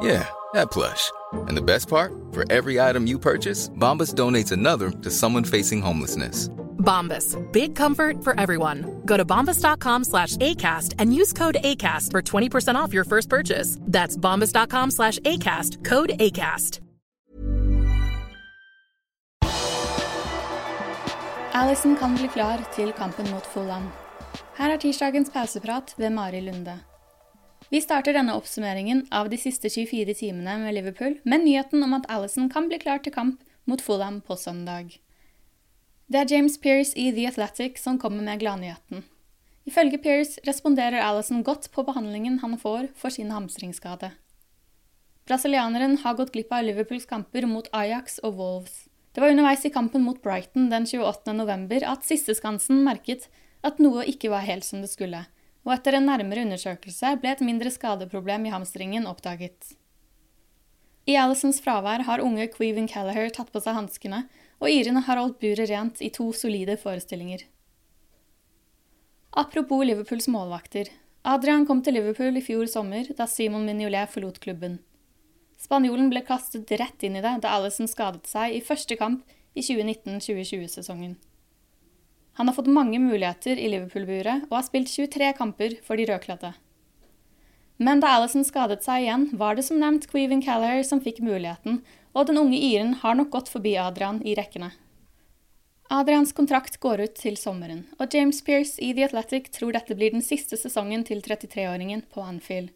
[0.00, 1.10] Yeah, that plush.
[1.48, 2.12] And the best part?
[2.32, 6.48] For every item you purchase, Bombas donates another to someone facing homelessness.
[6.78, 7.36] Bombas.
[7.52, 9.02] Big comfort for everyone.
[9.04, 13.78] Go to bombas.com slash ACAST and use code ACAST for 20% off your first purchase.
[13.82, 15.84] That's bombas.com slash ACAST.
[15.84, 16.80] Code ACAST.
[21.56, 23.88] Alisson kan bli klar til kampen mot Fulham.
[24.56, 26.78] Her er tirsdagens pauseprat ved Mari Lunde.
[27.68, 32.06] Vi starter denne oppsummeringen av de siste 24 timene med Liverpool med nyheten om at
[32.12, 35.00] Alison kan bli klar til kamp mot Fulham på søndag.
[36.06, 39.02] Det er James Pearce i The Athletic som kommer med gladnyheten.
[39.66, 44.12] Ifølge Pearce responderer Alison godt på behandlingen han får for sin hamstringsskade.
[45.26, 48.84] Brasilianeren har gått glipp av Liverpools kamper mot Ajax og Wolves.
[49.10, 51.34] Det var underveis i kampen mot Brighton den 28.
[51.34, 53.26] november at sisteskansen merket
[53.66, 55.24] at noe ikke var helt som det skulle,
[55.66, 59.74] og etter en nærmere undersøkelse ble et mindre skadeproblem i hamstringen oppdaget.
[61.06, 64.24] I Alisons fravær har unge Queven Callagher tatt på seg hanskene,
[64.62, 67.44] og irene har holdt buret rent i to solide forestillinger.
[69.36, 70.88] Apropos Liverpools målvakter.
[71.26, 74.78] Adrian kom til Liverpool i fjor sommer, da Simon Mignolet forlot klubben.
[75.60, 79.26] Spanjolen ble kastet rett inn i det da Alison skadet seg i første kamp
[79.56, 81.16] i 2019-2020-sesongen.
[82.36, 86.52] Han har fått mange muligheter i Liverpool-buret og har spilt 23 kamper for de rødkledde.
[87.76, 91.82] Men da Alison skadet seg igjen, var det som nevnt Queven Callagher som fikk muligheten,
[92.16, 94.70] og den unge iren har nok gått forbi Adrian i rekkene.
[95.92, 100.16] Adrians kontrakt går ut til sommeren, og James Pearce i The Athletic tror dette blir
[100.16, 102.72] den siste sesongen til 33-åringen på Anfield.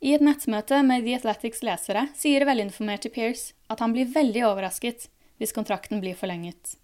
[0.00, 5.08] I et nettmøte med The Athletics lesere sier velinformerte Pearce at han blir veldig overrasket
[5.40, 6.76] hvis kontrakten blir forlenget.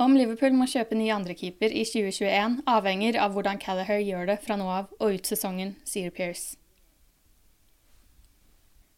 [0.00, 4.54] Om Liverpool må kjøpe ny andrekeeper i 2021, avhenger av hvordan Callagher gjør det fra
[4.56, 6.54] nå av og ut sesongen, sier Pearce.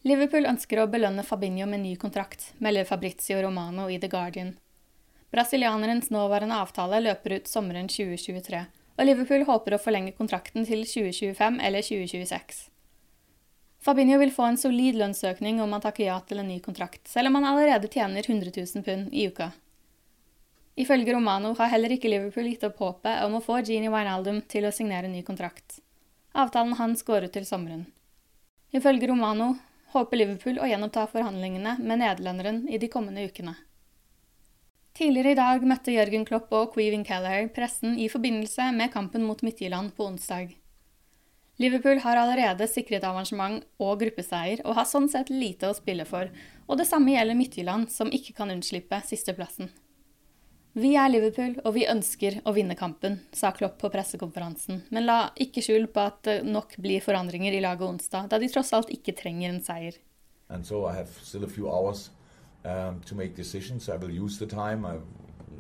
[0.07, 4.53] Liverpool ønsker å belønne Fabinho med ny kontrakt, melder Fabrizio Romano i The Guardian.
[5.35, 8.63] Brasilianerens nåværende avtale løper ut sommeren 2023,
[8.95, 12.63] og Liverpool håper å forlenge kontrakten til 2025 eller 2026.
[13.83, 17.33] Fabinho vil få en solid lønnsøkning om han takker ja til en ny kontrakt, selv
[17.33, 19.51] om han allerede tjener 100 000 pund i uka.
[20.75, 24.65] Ifølge Romano har heller ikke Liverpool gitt opp håpet om å få Genie Wijnaldum til
[24.65, 25.83] å signere ny kontrakt.
[26.33, 27.85] Avtalen hans går ut til sommeren.
[28.73, 29.51] Ifølge Romano
[29.93, 33.53] håper Liverpool å gjenoppta forhandlingene med nederlenderen i de kommende ukene.
[34.97, 39.45] Tidligere i dag møtte Jørgen Klopp og Queven Callagher pressen i forbindelse med kampen mot
[39.45, 40.57] Midtjylland på onsdag.
[41.61, 46.33] Liverpool har allerede sikret avansement og gruppeseier, og har sånn sett lite å spille for,
[46.65, 49.69] og det samme gjelder Midtjylland, som ikke kan unnslippe sisteplassen.
[50.73, 55.27] Vi er Liverpool, og vi ønsker å vinne kampen, sa Klopp på pressekonferansen, men la
[55.37, 58.89] ikke skjul på at det nok blir forandringer i laget onsdag, da de tross alt
[58.95, 59.99] ikke trenger en seier.
[60.49, 62.09] And so I have still a few hours
[62.65, 63.91] um, to make decisions.
[63.91, 64.87] I will use the time.
[64.87, 64.97] I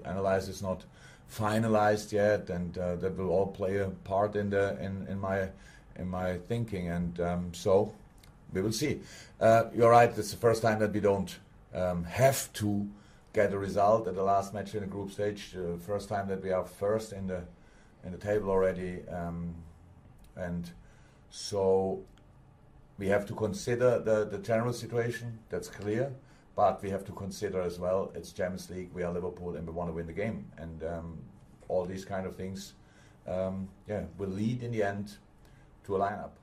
[0.09, 0.87] analyze is not
[1.29, 5.49] finalized yet, and uh, that will all play a part in the in, in my
[5.97, 6.89] in my thinking.
[6.89, 7.93] And um, so
[8.55, 9.01] we will see.
[9.39, 10.11] Uh, you're right.
[10.17, 11.39] It's the first time that we don't
[11.75, 12.89] um, have to
[13.33, 15.57] get a result at the last match in the group stage.
[15.57, 17.43] Uh, first time that we are first in the
[18.05, 19.55] in the table already, um,
[20.37, 20.71] and
[21.31, 22.03] so
[22.99, 25.39] we have to consider the, the general situation.
[25.51, 26.13] That's clear.
[26.55, 29.73] but we have to consider as well it's Champions League, we are Liverpool, and we
[29.73, 30.45] want to win the game.
[30.59, 31.19] And um,
[31.69, 32.75] all these kind of things,
[33.27, 35.17] um, yeah, will lead in the end
[35.87, 36.39] to a lineup.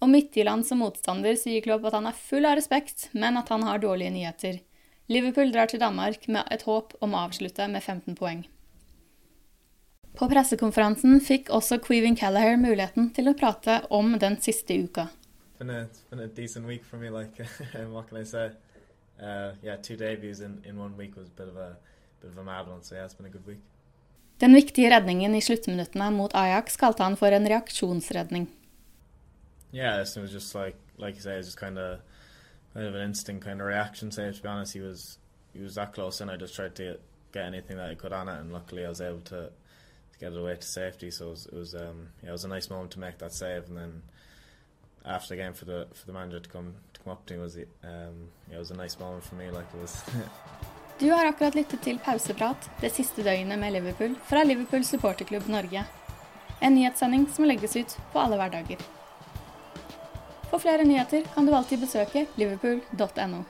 [0.00, 3.64] Og Midtjylland som motstander sier Klopp at han er full av respekt, men at han
[3.66, 4.60] har dårlige nyheter.
[5.08, 8.42] Liverpool drar til Danmark med et håp om å avslutte med 15 poeng.
[10.18, 15.06] På pressekonferansen fikk også Queven Callagher muligheten til å prate om den siste uka.
[15.58, 17.40] Been a, been a decent week for me, like,
[17.94, 18.50] what can I say?
[19.18, 21.76] Uh, yeah, two debuts in, in one week was a bit of a,
[22.20, 23.62] bit of a mad one, so yeah, it's been a good week.
[24.38, 28.46] Den viktige redningen i sluttminuttene mot Ajax kalte han for en reaksjonsredning.
[29.72, 31.98] Yeah, it was just like like you say, it was just kind of
[32.74, 34.36] kind of an instinct kind of reaction save.
[34.36, 35.18] To be honest, he was
[35.52, 37.00] he was that close, and I just tried to get,
[37.32, 39.50] get anything that I could on it, and luckily I was able to,
[40.12, 41.10] to get it away to safety.
[41.10, 43.32] So it was, it was um, yeah, it was a nice moment to make that
[43.32, 44.02] save, and then
[45.04, 47.40] after the game for the for the manager to come to come up to me
[47.40, 49.50] was um, yeah, it was a nice moment for me.
[49.50, 50.04] Like it was.
[50.98, 55.84] du har akkurat lyttet til Pauseprat, det siste døgnet med Liverpool, fra Liverpool supporterklubb Norge.
[56.60, 58.82] En nyhetssending som legges ut på alle hverdager.
[60.50, 63.44] For flere nyheter kan du alltid besøke liverpool.no.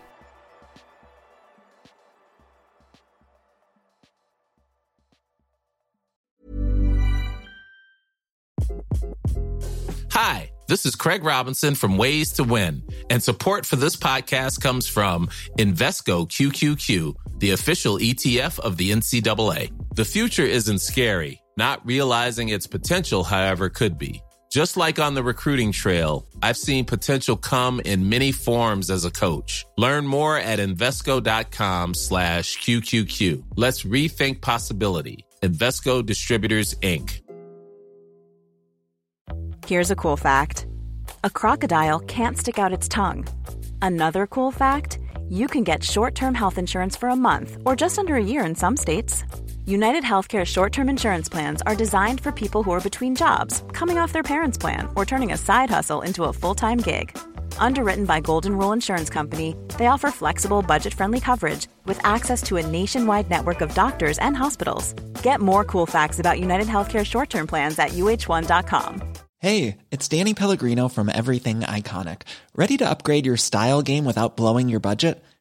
[10.10, 14.88] Hi, this is Craig Robinson from Ways to Win, and support for this podcast comes
[14.88, 15.28] from
[15.58, 19.70] Invesco QQQ, the official ETF of the NCAA.
[19.94, 21.40] The future isn't scary.
[21.56, 24.22] Not realizing its potential, however, could be.
[24.50, 29.10] Just like on the recruiting trail, I've seen potential come in many forms as a
[29.10, 29.66] coach.
[29.76, 33.44] Learn more at Invesco.com slash QQQ.
[33.56, 35.26] Let's rethink possibility.
[35.42, 37.20] Invesco Distributors, Inc.
[39.66, 40.66] Here's a cool fact.
[41.24, 43.28] A crocodile can't stick out its tongue.
[43.82, 44.98] Another cool fact,
[45.28, 48.54] you can get short-term health insurance for a month or just under a year in
[48.54, 49.24] some states.
[49.68, 53.98] United Healthcare short term insurance plans are designed for people who are between jobs, coming
[53.98, 57.14] off their parents' plan, or turning a side hustle into a full time gig.
[57.58, 62.56] Underwritten by Golden Rule Insurance Company, they offer flexible, budget friendly coverage with access to
[62.56, 64.94] a nationwide network of doctors and hospitals.
[65.22, 69.02] Get more cool facts about United Healthcare short term plans at uh1.com.
[69.36, 72.22] Hey, it's Danny Pellegrino from Everything Iconic.
[72.56, 75.22] Ready to upgrade your style game without blowing your budget?